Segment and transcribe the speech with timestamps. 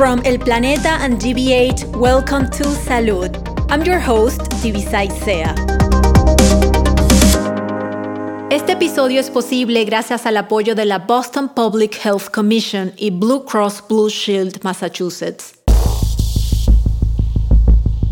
[0.00, 3.36] From El Planeta and GBH, welcome to Salud.
[3.70, 5.54] I'm your host, Divisai Sea.
[8.50, 13.44] Este episodio es posible gracias al apoyo de la Boston Public Health Commission y Blue
[13.44, 15.52] Cross Blue Shield Massachusetts.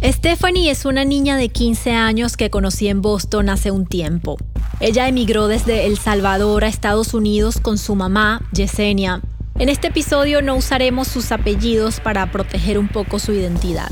[0.03, 4.37] Stephanie es una niña de 15 años que conocí en Boston hace un tiempo.
[4.81, 9.23] Ella emigró desde El Salvador a Estados Unidos con su mamá, Yesenia.
[9.59, 13.91] En este episodio no usaremos sus apellidos para proteger un poco su identidad.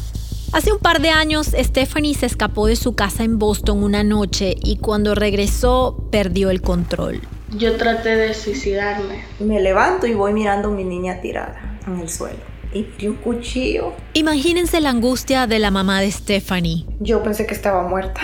[0.52, 4.54] Hace un par de años, Stephanie se escapó de su casa en Boston una noche
[4.62, 7.20] y cuando regresó perdió el control.
[7.58, 9.24] Yo traté de suicidarme.
[9.40, 12.38] Me levanto y voy mirando a mi niña tirada en el suelo.
[12.72, 13.92] Y un cuchillo.
[14.12, 16.86] Imagínense la angustia de la mamá de Stephanie.
[17.00, 18.20] Yo pensé que estaba muerta.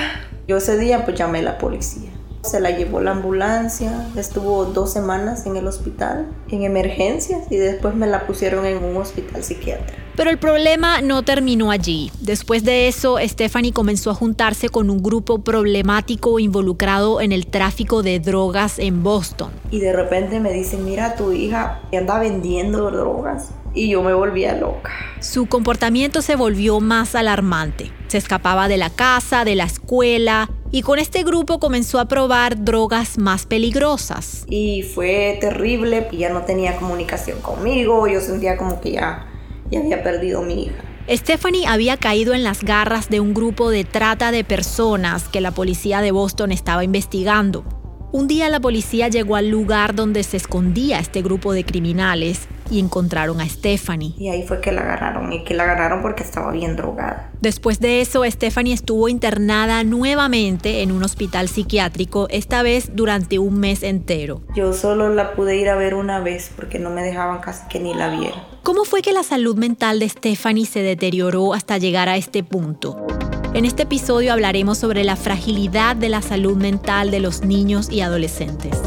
[0.46, 2.11] Yo ese día pues llamé a la policía.
[2.44, 7.94] Se la llevó la ambulancia, estuvo dos semanas en el hospital, en emergencias, y después
[7.94, 10.02] me la pusieron en un hospital psiquiátrico.
[10.16, 12.10] Pero el problema no terminó allí.
[12.20, 18.02] Después de eso, Stephanie comenzó a juntarse con un grupo problemático involucrado en el tráfico
[18.02, 19.50] de drogas en Boston.
[19.70, 23.50] Y de repente me dicen, mira, tu hija anda vendiendo drogas.
[23.74, 24.90] Y yo me volvía loca.
[25.20, 27.90] Su comportamiento se volvió más alarmante.
[28.08, 32.64] Se escapaba de la casa, de la escuela, y con este grupo comenzó a probar
[32.64, 34.44] drogas más peligrosas.
[34.48, 39.26] Y fue terrible, ya no tenía comunicación conmigo, yo sentía como que ya,
[39.70, 40.82] ya había perdido a mi hija.
[41.08, 45.50] Stephanie había caído en las garras de un grupo de trata de personas que la
[45.50, 47.64] policía de Boston estaba investigando.
[48.12, 52.80] Un día la policía llegó al lugar donde se escondía este grupo de criminales y
[52.80, 54.14] encontraron a Stephanie.
[54.18, 57.30] Y ahí fue que la agarraron y que la agarraron porque estaba bien drogada.
[57.40, 63.60] Después de eso, Stephanie estuvo internada nuevamente en un hospital psiquiátrico, esta vez durante un
[63.60, 64.40] mes entero.
[64.56, 67.78] Yo solo la pude ir a ver una vez porque no me dejaban casi que
[67.78, 68.48] ni la viera.
[68.62, 73.06] ¿Cómo fue que la salud mental de Stephanie se deterioró hasta llegar a este punto?
[73.54, 78.00] En este episodio hablaremos sobre la fragilidad de la salud mental de los niños y
[78.00, 78.80] adolescentes.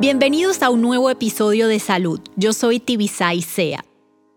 [0.00, 2.20] Bienvenidos a un nuevo episodio de Salud.
[2.34, 3.84] Yo soy Tibisay Sea.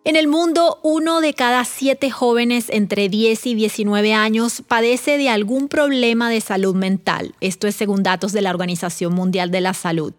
[0.03, 5.29] En el mundo, uno de cada siete jóvenes entre 10 y 19 años padece de
[5.29, 7.34] algún problema de salud mental.
[7.40, 10.13] Esto es según datos de la Organización Mundial de la Salud.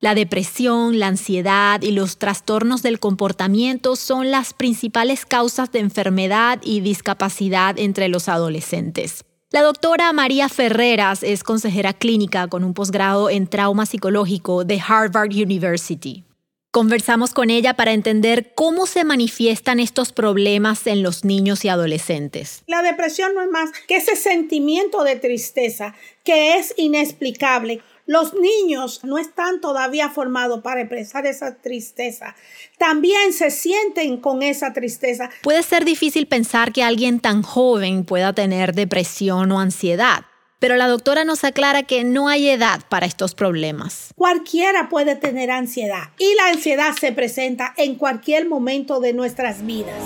[0.00, 6.58] La depresión, la ansiedad y los trastornos del comportamiento son las principales causas de enfermedad
[6.64, 9.24] y discapacidad entre los adolescentes.
[9.50, 15.30] La doctora María Ferreras es consejera clínica con un posgrado en trauma psicológico de Harvard
[15.30, 16.24] University.
[16.70, 22.62] Conversamos con ella para entender cómo se manifiestan estos problemas en los niños y adolescentes.
[22.66, 25.94] La depresión no es más que ese sentimiento de tristeza
[26.24, 32.34] que es inexplicable los niños no están todavía formados para expresar esa tristeza.
[32.78, 35.28] También se sienten con esa tristeza.
[35.42, 40.24] Puede ser difícil pensar que alguien tan joven pueda tener depresión o ansiedad.
[40.58, 44.14] Pero la doctora nos aclara que no hay edad para estos problemas.
[44.16, 50.02] Cualquiera puede tener ansiedad y la ansiedad se presenta en cualquier momento de nuestras vidas.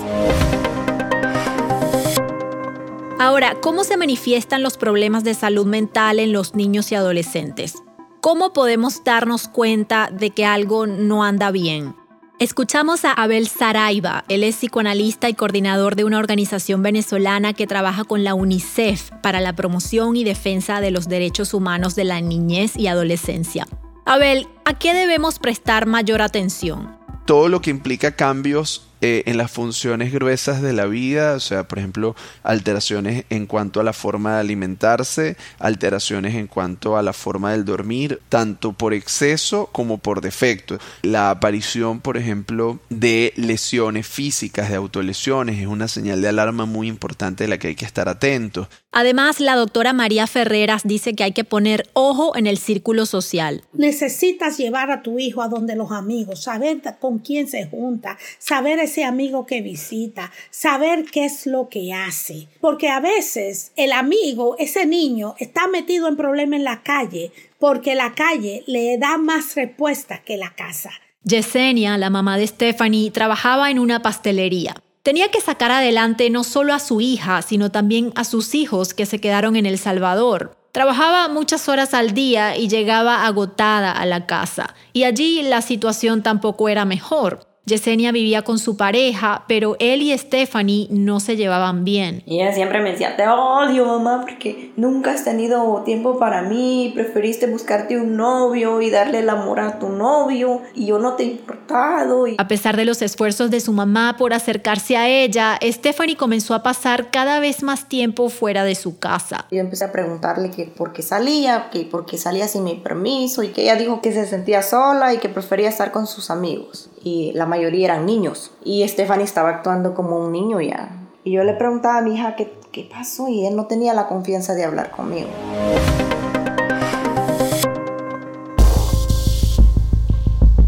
[3.17, 7.75] Ahora, ¿cómo se manifiestan los problemas de salud mental en los niños y adolescentes?
[8.23, 11.93] ¿Cómo podemos darnos cuenta de que algo no anda bien?
[12.39, 14.23] Escuchamos a Abel Saraiva.
[14.29, 19.41] Él es psicoanalista y coordinador de una organización venezolana que trabaja con la UNICEF para
[19.41, 23.67] la promoción y defensa de los derechos humanos de la niñez y adolescencia.
[24.05, 26.95] Abel, ¿a qué debemos prestar mayor atención?
[27.25, 31.67] Todo lo que implica cambios eh, en las funciones gruesas de la vida, o sea,
[31.67, 37.11] por ejemplo, alteraciones en cuanto a la forma de alimentarse, alteraciones en cuanto a la
[37.11, 40.79] forma del dormir, tanto por exceso como por defecto.
[41.01, 46.87] La aparición, por ejemplo, de lesiones físicas, de autolesiones, es una señal de alarma muy
[46.87, 48.69] importante de la que hay que estar atentos.
[48.95, 53.63] Además, la doctora María Ferreras dice que hay que poner ojo en el círculo social.
[53.73, 58.79] Necesitas llevar a tu hijo a donde los amigos, saber con quién se junta, saber
[58.93, 62.47] ese amigo que visita, saber qué es lo que hace.
[62.61, 67.95] Porque a veces el amigo, ese niño, está metido en problemas en la calle porque
[67.95, 70.91] la calle le da más respuesta que la casa.
[71.23, 74.75] Yesenia, la mamá de Stephanie, trabajaba en una pastelería.
[75.01, 79.07] Tenía que sacar adelante no solo a su hija, sino también a sus hijos que
[79.07, 80.55] se quedaron en El Salvador.
[80.71, 86.21] Trabajaba muchas horas al día y llegaba agotada a la casa, y allí la situación
[86.21, 87.52] tampoco era mejor.
[87.65, 92.21] Yesenia vivía con su pareja, pero él y Stephanie no se llevaban bien.
[92.25, 96.91] Y ella siempre me decía, te odio mamá porque nunca has tenido tiempo para mí,
[96.93, 101.23] preferiste buscarte un novio y darle el amor a tu novio y yo no te
[101.23, 102.25] he importado.
[102.37, 106.63] A pesar de los esfuerzos de su mamá por acercarse a ella, Stephanie comenzó a
[106.63, 109.45] pasar cada vez más tiempo fuera de su casa.
[109.51, 113.41] Yo empecé a preguntarle que por qué salía, que por qué salía sin mi permiso
[113.41, 116.89] y que ella dijo que se sentía sola y que prefería estar con sus amigos.
[117.03, 118.51] Y la mayoría eran niños.
[118.63, 120.89] Y Stephanie estaba actuando como un niño ya.
[121.23, 124.07] Y yo le preguntaba a mi hija qué, qué pasó y él no tenía la
[124.07, 125.27] confianza de hablar conmigo.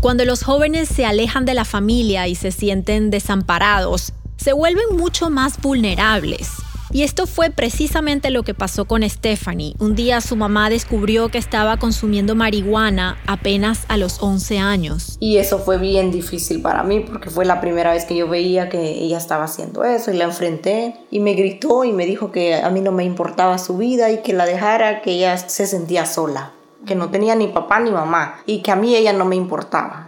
[0.01, 5.31] Cuando los jóvenes se alejan de la familia y se sienten desamparados, se vuelven mucho
[5.31, 6.51] más vulnerables.
[6.95, 9.75] Y esto fue precisamente lo que pasó con Stephanie.
[9.79, 15.17] Un día su mamá descubrió que estaba consumiendo marihuana apenas a los 11 años.
[15.19, 18.69] Y eso fue bien difícil para mí porque fue la primera vez que yo veía
[18.69, 22.55] que ella estaba haciendo eso y la enfrenté y me gritó y me dijo que
[22.55, 26.05] a mí no me importaba su vida y que la dejara, que ella se sentía
[26.05, 26.53] sola,
[26.85, 30.07] que no tenía ni papá ni mamá y que a mí ella no me importaba.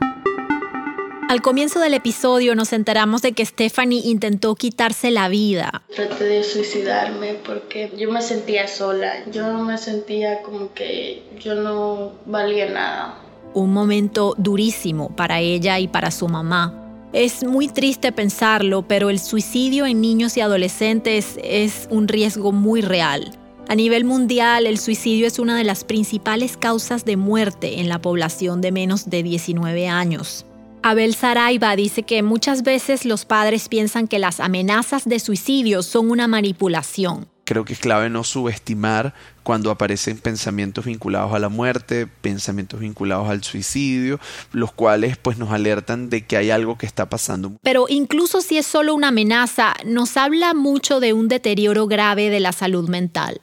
[1.30, 5.84] Al comienzo del episodio nos enteramos de que Stephanie intentó quitarse la vida.
[5.94, 12.14] Traté de suicidarme porque yo me sentía sola, yo me sentía como que yo no
[12.26, 13.20] valía nada.
[13.54, 17.10] Un momento durísimo para ella y para su mamá.
[17.12, 22.80] Es muy triste pensarlo, pero el suicidio en niños y adolescentes es un riesgo muy
[22.80, 23.38] real.
[23.68, 28.00] A nivel mundial, el suicidio es una de las principales causas de muerte en la
[28.00, 30.46] población de menos de 19 años.
[30.84, 36.10] Abel Saraiva dice que muchas veces los padres piensan que las amenazas de suicidio son
[36.10, 37.28] una manipulación.
[37.44, 39.14] Creo que es clave no subestimar
[39.44, 44.20] cuando aparecen pensamientos vinculados a la muerte, pensamientos vinculados al suicidio,
[44.52, 47.54] los cuales pues nos alertan de que hay algo que está pasando.
[47.64, 52.42] Pero incluso si es solo una amenaza, nos habla mucho de un deterioro grave de
[52.42, 53.40] la salud mental.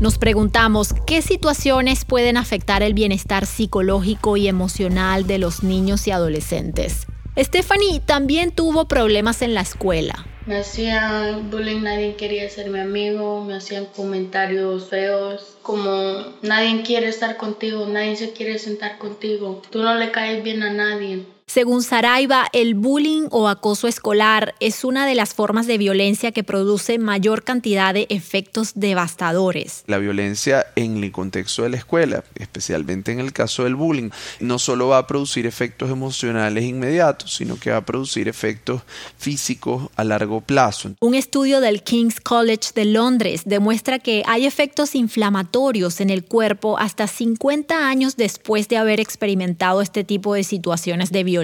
[0.00, 6.10] Nos preguntamos qué situaciones pueden afectar el bienestar psicológico y emocional de los niños y
[6.10, 7.06] adolescentes.
[7.36, 10.26] Stephanie también tuvo problemas en la escuela.
[10.46, 15.92] Me hacían bullying, nadie quería ser mi amigo, me hacían comentarios feos, como
[16.40, 20.72] nadie quiere estar contigo, nadie se quiere sentar contigo, tú no le caes bien a
[20.72, 21.26] nadie.
[21.52, 26.44] Según Saraiva, el bullying o acoso escolar es una de las formas de violencia que
[26.44, 29.82] produce mayor cantidad de efectos devastadores.
[29.88, 34.60] La violencia en el contexto de la escuela, especialmente en el caso del bullying, no
[34.60, 38.82] solo va a producir efectos emocionales inmediatos, sino que va a producir efectos
[39.18, 40.92] físicos a largo plazo.
[41.00, 46.78] Un estudio del King's College de Londres demuestra que hay efectos inflamatorios en el cuerpo
[46.78, 51.39] hasta 50 años después de haber experimentado este tipo de situaciones de violencia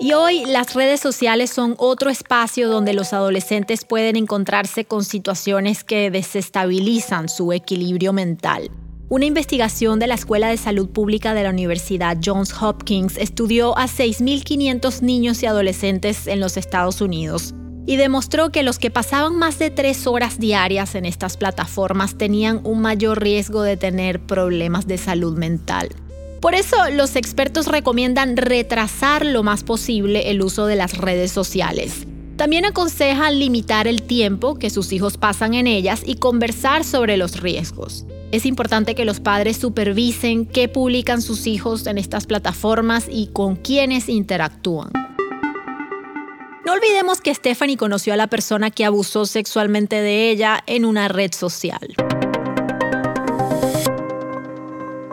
[0.00, 5.84] Y hoy las redes sociales son otro espacio donde los adolescentes pueden encontrarse con situaciones
[5.84, 8.68] que desestabilizan su equilibrio mental.
[9.08, 13.86] Una investigación de la Escuela de Salud Pública de la Universidad Johns Hopkins estudió a
[13.86, 17.54] 6.500 niños y adolescentes en los Estados Unidos
[17.86, 22.60] y demostró que los que pasaban más de tres horas diarias en estas plataformas tenían
[22.64, 25.88] un mayor riesgo de tener problemas de salud mental.
[26.40, 32.06] Por eso los expertos recomiendan retrasar lo más posible el uso de las redes sociales.
[32.36, 37.40] También aconsejan limitar el tiempo que sus hijos pasan en ellas y conversar sobre los
[37.40, 38.06] riesgos.
[38.32, 43.56] Es importante que los padres supervisen qué publican sus hijos en estas plataformas y con
[43.56, 44.90] quiénes interactúan.
[46.82, 51.32] Olvidemos que Stephanie conoció a la persona que abusó sexualmente de ella en una red
[51.32, 51.94] social.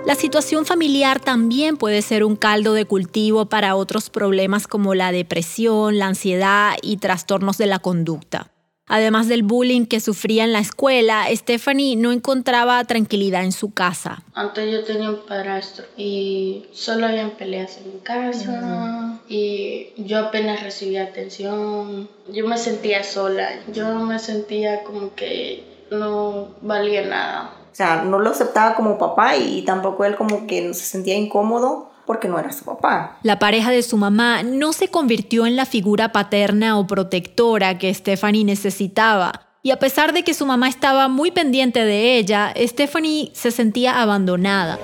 [0.03, 5.11] La situación familiar también puede ser un caldo de cultivo para otros problemas como la
[5.11, 8.49] depresión, la ansiedad y trastornos de la conducta.
[8.89, 14.23] Además del bullying que sufría en la escuela, Stephanie no encontraba tranquilidad en su casa.
[14.33, 20.63] Antes yo tenía un padrastro y solo habían peleas en mi casa y yo apenas
[20.63, 22.09] recibía atención.
[22.33, 27.53] Yo me sentía sola, yo me sentía como que no valía nada.
[27.71, 31.88] O sea, no lo aceptaba como papá y tampoco él como que se sentía incómodo
[32.09, 33.19] porque no era su papá.
[33.21, 37.93] La pareja de su mamá no se convirtió en la figura paterna o protectora que
[37.93, 39.45] Stephanie necesitaba.
[39.61, 44.01] Y a pesar de que su mamá estaba muy pendiente de ella, Stephanie se sentía
[44.01, 44.79] abandonada.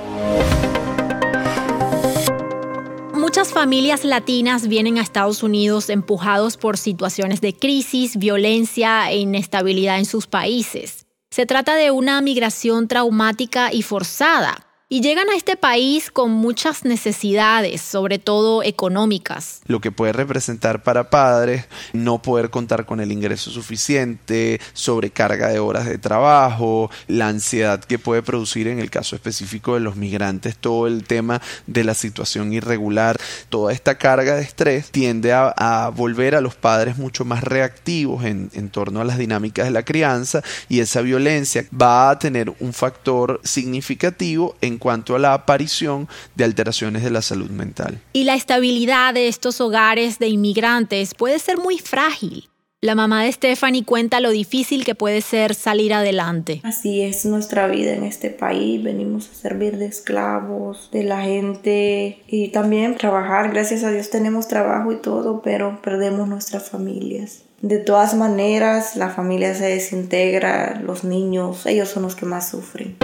[3.16, 9.98] Muchas familias latinas vienen a Estados Unidos empujados por situaciones de crisis, violencia e inestabilidad
[9.98, 11.08] en sus países.
[11.32, 16.86] Se trata de una migración traumática y forzada, y llegan a este país con muchas
[16.86, 19.62] necesidades, sobre todo económicas.
[19.66, 25.58] Lo que puede representar para padres no poder contar con el ingreso suficiente, sobrecarga de
[25.58, 30.56] horas de trabajo, la ansiedad que puede producir en el caso específico de los migrantes,
[30.56, 36.36] todo el tema de la situación irregular, toda esta carga de estrés tiende a, volver
[36.36, 40.44] a los padres mucho más reactivos en, en torno a las dinámicas de la crianza
[40.70, 46.44] y esa violencia va a tener un factor significativo en cuanto a la aparición de
[46.44, 48.00] alteraciones de la salud mental.
[48.14, 52.50] Y la estabilidad de estos hogares de inmigrantes puede ser muy frágil.
[52.86, 56.62] La mamá de Stephanie cuenta lo difícil que puede ser salir adelante.
[56.64, 58.84] Así es nuestra vida en este país.
[58.84, 63.52] Venimos a servir de esclavos, de la gente y también trabajar.
[63.52, 67.46] Gracias a Dios tenemos trabajo y todo, pero perdemos nuestras familias.
[67.62, 72.98] De todas maneras, la familia se desintegra, los niños, ellos son los que más sufren.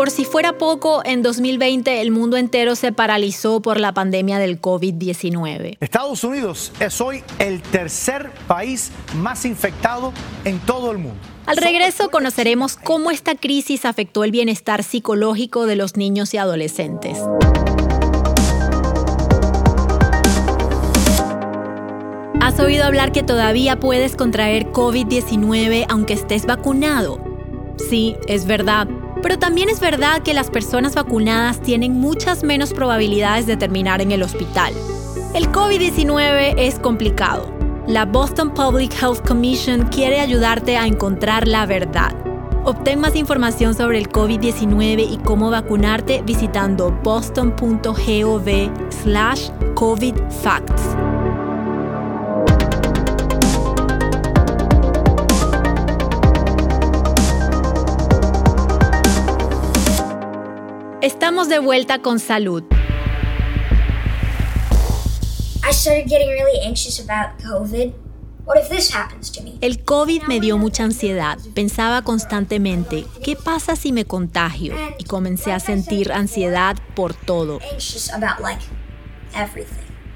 [0.00, 4.58] Por si fuera poco, en 2020 el mundo entero se paralizó por la pandemia del
[4.58, 5.76] COVID-19.
[5.78, 10.14] Estados Unidos es hoy el tercer país más infectado
[10.46, 11.20] en todo el mundo.
[11.44, 17.18] Al regreso conoceremos cómo esta crisis afectó el bienestar psicológico de los niños y adolescentes.
[22.40, 27.22] ¿Has oído hablar que todavía puedes contraer COVID-19 aunque estés vacunado?
[27.90, 28.88] Sí, es verdad.
[29.22, 34.12] Pero también es verdad que las personas vacunadas tienen muchas menos probabilidades de terminar en
[34.12, 34.72] el hospital.
[35.34, 37.52] El COVID-19 es complicado.
[37.86, 42.14] La Boston Public Health Commission quiere ayudarte a encontrar la verdad.
[42.64, 48.48] Obtén más información sobre el COVID-19 y cómo vacunarte visitando boston.gov
[48.90, 51.09] slash COVID Facts.
[61.02, 62.62] Estamos de vuelta con salud.
[69.62, 71.38] El COVID me dio mucha ansiedad.
[71.54, 74.74] Pensaba constantemente, ¿qué pasa si me contagio?
[74.98, 77.60] Y comencé a sentir ansiedad por todo.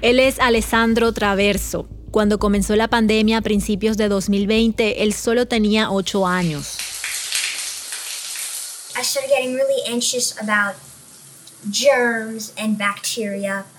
[0.01, 1.87] Él es Alessandro Traverso.
[2.11, 6.77] Cuando comenzó la pandemia a principios de 2020, él solo tenía 8 años.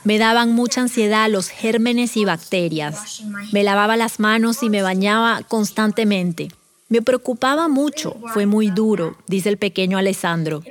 [0.04, 3.23] Me daban mucha ansiedad los gérmenes y bacterias.
[3.52, 6.49] Me lavaba las manos y me bañaba constantemente.
[6.88, 10.62] Me preocupaba mucho, fue muy duro, dice el pequeño Alessandro.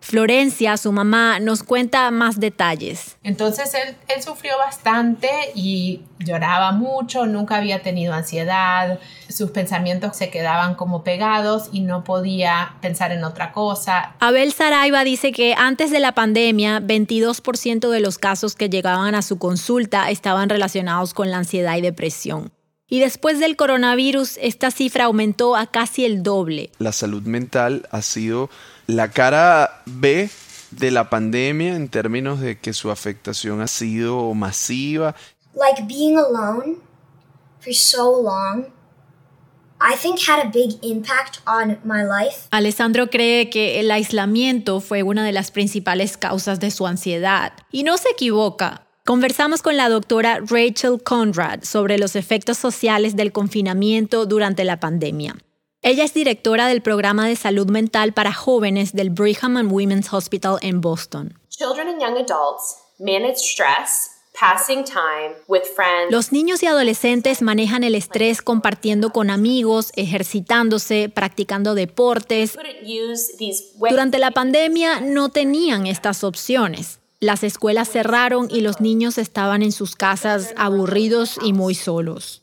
[0.00, 3.16] Florencia, su mamá, nos cuenta más detalles.
[3.22, 10.30] Entonces él, él, sufrió bastante y lloraba mucho, nunca había tenido ansiedad, sus pensamientos se
[10.30, 14.14] quedaban como pegados y no podía pensar en otra cosa.
[14.20, 19.22] Abel Saraiva dice que antes de la pandemia, 22% de los casos que llegaban a
[19.22, 22.52] su consulta estaban relacionados con la ansiedad y depresión.
[22.90, 26.70] Y después del coronavirus, esta cifra aumentó a casi el doble.
[26.78, 28.48] La salud mental ha sido
[28.88, 30.30] la cara B
[30.70, 35.14] de la pandemia en términos de que su afectación ha sido masiva.
[35.54, 36.78] Like being alone
[37.60, 38.66] for so long.
[39.80, 42.48] I think had a big impact on my life.
[42.50, 47.52] Alessandro cree que el aislamiento fue una de las principales causas de su ansiedad.
[47.70, 48.86] Y no se equivoca.
[49.04, 55.36] Conversamos con la doctora Rachel Conrad sobre los efectos sociales del confinamiento durante la pandemia.
[55.82, 60.58] Ella es directora del programa de salud mental para jóvenes del Brigham and Women's Hospital
[60.60, 61.38] en Boston.
[66.10, 72.58] Los niños y adolescentes manejan el estrés compartiendo con amigos, ejercitándose, practicando deportes.
[73.88, 76.98] Durante la pandemia no tenían estas opciones.
[77.20, 82.42] Las escuelas cerraron y los niños estaban en sus casas aburridos y muy solos.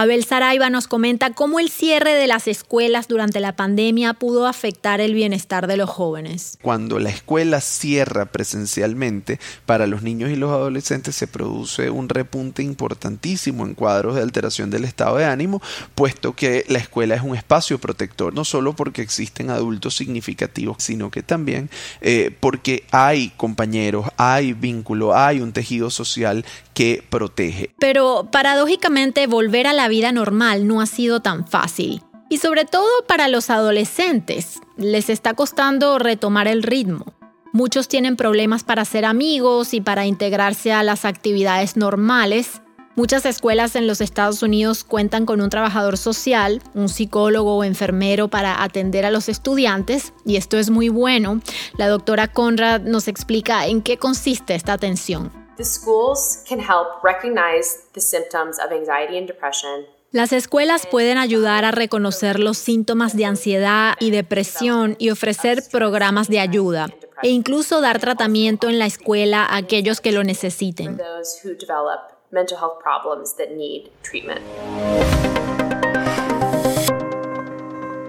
[0.00, 5.00] Abel Saraiva nos comenta cómo el cierre de las escuelas durante la pandemia pudo afectar
[5.00, 6.56] el bienestar de los jóvenes.
[6.62, 12.62] Cuando la escuela cierra presencialmente, para los niños y los adolescentes se produce un repunte
[12.62, 15.60] importantísimo en cuadros de alteración del estado de ánimo,
[15.96, 21.10] puesto que la escuela es un espacio protector, no solo porque existen adultos significativos, sino
[21.10, 21.70] que también
[22.02, 27.70] eh, porque hay compañeros, hay vínculo, hay un tejido social que protege.
[27.80, 32.02] Pero paradójicamente volver a la vida normal no ha sido tan fácil.
[32.30, 37.14] Y sobre todo para los adolescentes, les está costando retomar el ritmo.
[37.52, 42.60] Muchos tienen problemas para ser amigos y para integrarse a las actividades normales.
[42.94, 48.28] Muchas escuelas en los Estados Unidos cuentan con un trabajador social, un psicólogo o enfermero
[48.28, 51.40] para atender a los estudiantes y esto es muy bueno.
[51.78, 55.37] La doctora Conrad nos explica en qué consiste esta atención.
[55.58, 59.86] The schools can help recognize the symptoms of anxiety and depression.
[60.12, 66.28] Las escuelas pueden ayudar a reconocer los síntomas de ansiedad y depresión y ofrecer programas
[66.28, 66.90] de ayuda
[67.24, 70.96] e incluso dar tratamiento en la escuela a aquellos que lo necesiten.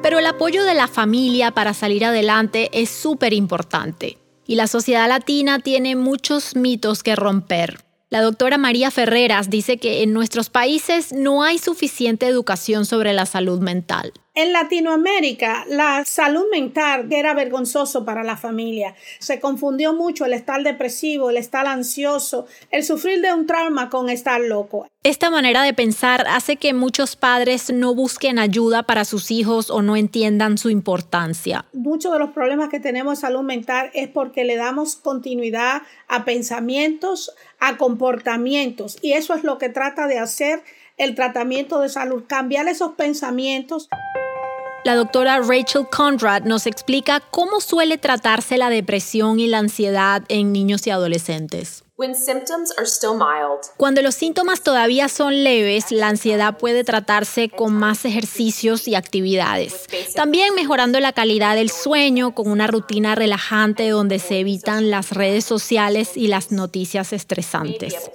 [0.03, 4.19] Pero el apoyo de la familia para salir adelante es súper importante
[4.50, 7.86] y la sociedad latina tiene muchos mitos que romper.
[8.10, 13.27] La doctora María Ferreras dice que en nuestros países no hay suficiente educación sobre la
[13.27, 14.12] salud mental.
[14.41, 18.96] En Latinoamérica, la salud mental era vergonzoso para la familia.
[19.19, 24.10] Se confundió mucho el estar depresivo, el estar ansioso, el sufrir de un trauma con
[24.10, 24.88] estar loco.
[25.03, 29.81] Esta manera de pensar hace que muchos padres no busquen ayuda para sus hijos o
[29.81, 31.65] no entiendan su importancia.
[31.74, 36.24] Muchos de los problemas que tenemos en salud mental es porque le damos continuidad a
[36.24, 40.63] pensamientos, a comportamientos y eso es lo que trata de hacer
[40.96, 43.89] el tratamiento de salud, cambiar esos pensamientos.
[44.86, 50.54] La doctora Rachel Conrad nos explica cómo suele tratarse la depresión y la ansiedad en
[50.54, 51.84] niños y adolescentes.
[53.76, 59.86] Cuando los síntomas todavía son leves, la ansiedad puede tratarse con más ejercicios y actividades.
[60.16, 65.44] También mejorando la calidad del sueño con una rutina relajante donde se evitan las redes
[65.44, 68.10] sociales y las noticias estresantes.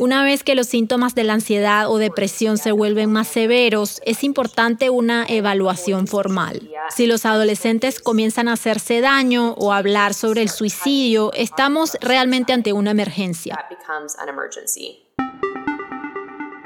[0.00, 4.24] Una vez que los síntomas de la ansiedad o depresión se vuelven más severos, es
[4.24, 6.70] importante una evaluación formal.
[6.90, 12.52] Si los adolescentes comienzan a hacerse daño o a hablar sobre el suicidio, estamos realmente
[12.52, 13.58] ante una emergencia.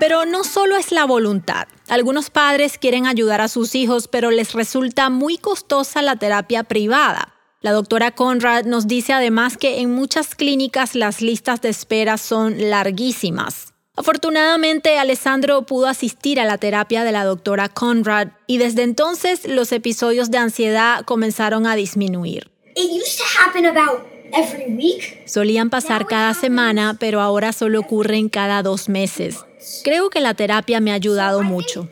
[0.00, 1.68] Pero no solo es la voluntad.
[1.88, 7.39] Algunos padres quieren ayudar a sus hijos, pero les resulta muy costosa la terapia privada.
[7.62, 12.70] La doctora Conrad nos dice además que en muchas clínicas las listas de espera son
[12.70, 13.75] larguísimas.
[13.96, 19.73] Afortunadamente, Alessandro pudo asistir a la terapia de la doctora Conrad y desde entonces los
[19.73, 22.51] episodios de ansiedad comenzaron a disminuir.
[25.27, 29.37] Solían pasar cada semana, pero ahora solo ocurren cada dos meses.
[29.85, 31.90] Creo que la terapia me ha ayudado mucho.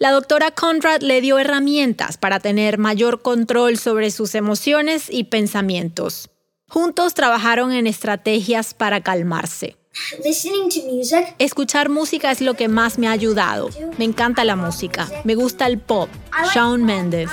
[0.00, 6.30] La doctora Conrad le dio herramientas para tener mayor control sobre sus emociones y pensamientos.
[6.70, 9.76] Juntos trabajaron en estrategias para calmarse.
[11.38, 13.68] Escuchar música es lo que más me ha ayudado.
[13.98, 15.06] Me encanta la música.
[15.24, 16.08] Me gusta el pop.
[16.54, 17.28] Shawn Mendes.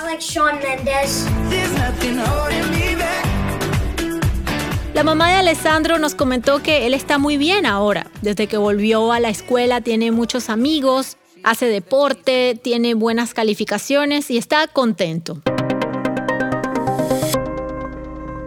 [4.92, 8.10] La mamá de Alessandro nos comentó que él está muy bien ahora.
[8.20, 14.38] Desde que volvió a la escuela tiene muchos amigos hace deporte, tiene buenas calificaciones y
[14.38, 15.40] está contento.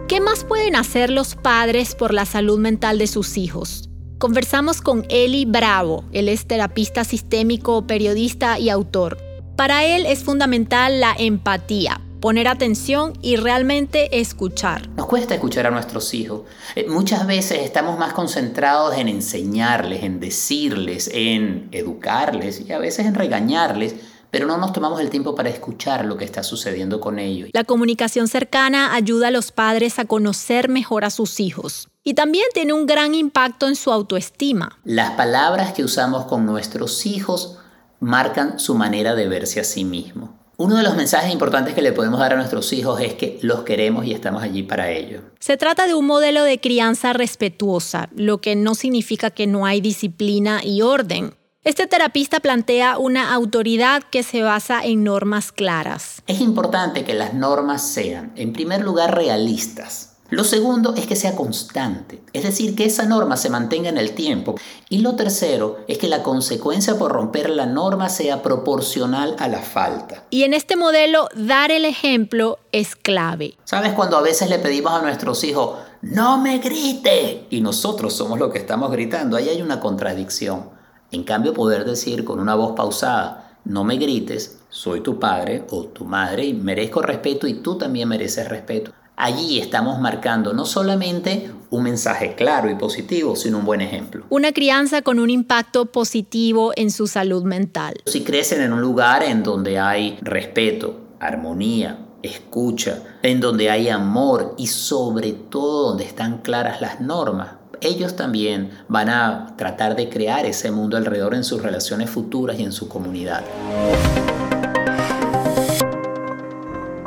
[0.08, 3.88] ¿Qué más pueden hacer los padres por la salud mental de sus hijos?
[4.18, 9.16] Conversamos con Eli Bravo, él es terapista sistémico, periodista y autor.
[9.56, 14.88] Para él es fundamental la empatía, poner atención y realmente escuchar.
[14.96, 16.42] Nos cuesta escuchar a nuestros hijos.
[16.76, 23.04] Eh, muchas veces estamos más concentrados en enseñarles, en decirles, en educarles y a veces
[23.04, 23.96] en regañarles
[24.30, 27.50] pero no nos tomamos el tiempo para escuchar lo que está sucediendo con ellos.
[27.52, 32.46] La comunicación cercana ayuda a los padres a conocer mejor a sus hijos y también
[32.54, 34.78] tiene un gran impacto en su autoestima.
[34.84, 37.58] Las palabras que usamos con nuestros hijos
[38.00, 40.41] marcan su manera de verse a sí mismo.
[40.56, 43.62] Uno de los mensajes importantes que le podemos dar a nuestros hijos es que los
[43.62, 45.22] queremos y estamos allí para ellos.
[45.40, 49.80] Se trata de un modelo de crianza respetuosa, lo que no significa que no hay
[49.80, 51.34] disciplina y orden.
[51.64, 56.22] Este terapista plantea una autoridad que se basa en normas claras.
[56.26, 61.36] Es importante que las normas sean, en primer lugar, realistas lo segundo es que sea
[61.36, 64.54] constante, es decir, que esa norma se mantenga en el tiempo.
[64.88, 69.58] Y lo tercero es que la consecuencia por romper la norma sea proporcional a la
[69.58, 70.24] falta.
[70.30, 73.58] Y en este modelo, dar el ejemplo es clave.
[73.64, 77.46] ¿Sabes cuando a veces le pedimos a nuestros hijos, no me grite?
[77.50, 79.36] Y nosotros somos los que estamos gritando.
[79.36, 80.70] Ahí hay una contradicción.
[81.10, 85.84] En cambio, poder decir con una voz pausada, no me grites, soy tu padre o
[85.88, 88.92] tu madre y merezco respeto y tú también mereces respeto
[89.22, 94.24] allí estamos marcando no solamente un mensaje claro y positivo, sino un buen ejemplo.
[94.28, 97.94] Una crianza con un impacto positivo en su salud mental.
[98.06, 104.54] Si crecen en un lugar en donde hay respeto, armonía, escucha, en donde hay amor
[104.58, 110.46] y sobre todo donde están claras las normas, ellos también van a tratar de crear
[110.46, 113.44] ese mundo alrededor en sus relaciones futuras y en su comunidad.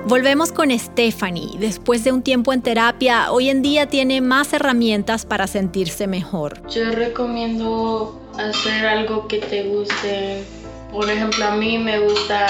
[0.08, 1.58] Volvemos con Stephanie.
[1.58, 6.62] Después de un tiempo en terapia, hoy en día tiene más herramientas para sentirse mejor.
[6.70, 10.44] Yo recomiendo hacer algo que te guste.
[10.92, 12.46] Por ejemplo, a mí me gusta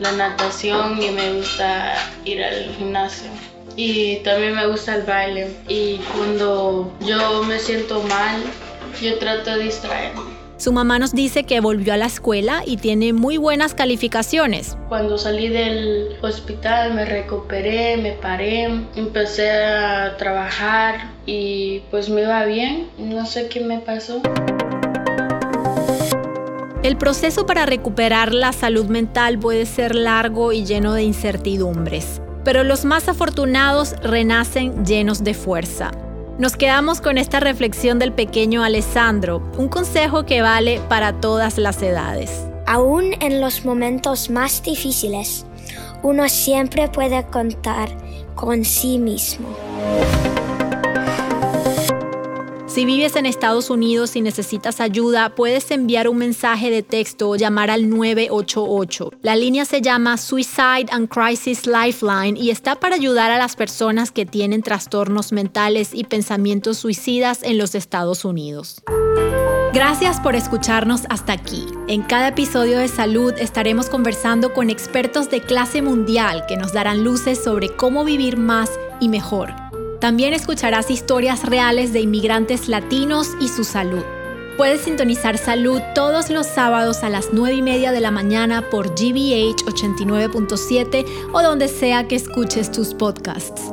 [0.00, 1.94] la natación y me gusta
[2.26, 3.30] ir al gimnasio.
[3.74, 5.56] Y también me gusta el baile.
[5.66, 8.42] Y cuando yo me siento mal,
[9.00, 10.37] yo trato de distraerme.
[10.58, 14.76] Su mamá nos dice que volvió a la escuela y tiene muy buenas calificaciones.
[14.88, 18.64] Cuando salí del hospital me recuperé, me paré,
[18.96, 22.88] empecé a trabajar y pues me iba bien.
[22.98, 24.20] No sé qué me pasó.
[26.82, 32.64] El proceso para recuperar la salud mental puede ser largo y lleno de incertidumbres, pero
[32.64, 35.92] los más afortunados renacen llenos de fuerza.
[36.38, 41.82] Nos quedamos con esta reflexión del pequeño Alessandro, un consejo que vale para todas las
[41.82, 42.46] edades.
[42.64, 45.44] Aún en los momentos más difíciles,
[46.04, 47.88] uno siempre puede contar
[48.36, 49.48] con sí mismo.
[52.68, 57.36] Si vives en Estados Unidos y necesitas ayuda, puedes enviar un mensaje de texto o
[57.36, 59.10] llamar al 988.
[59.22, 64.10] La línea se llama Suicide and Crisis Lifeline y está para ayudar a las personas
[64.10, 68.82] que tienen trastornos mentales y pensamientos suicidas en los Estados Unidos.
[69.72, 71.64] Gracias por escucharnos hasta aquí.
[71.88, 77.02] En cada episodio de Salud estaremos conversando con expertos de clase mundial que nos darán
[77.02, 79.54] luces sobre cómo vivir más y mejor.
[80.00, 84.04] También escucharás historias reales de inmigrantes latinos y su salud.
[84.56, 88.90] Puedes sintonizar Salud todos los sábados a las 9 y media de la mañana por
[88.90, 93.72] GBH 89.7 o donde sea que escuches tus podcasts.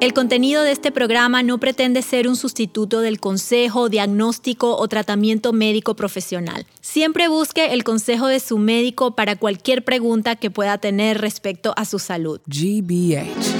[0.00, 5.52] El contenido de este programa no pretende ser un sustituto del consejo, diagnóstico o tratamiento
[5.52, 6.64] médico profesional.
[6.80, 11.84] Siempre busque el consejo de su médico para cualquier pregunta que pueda tener respecto a
[11.84, 12.40] su salud.
[12.46, 13.59] GBH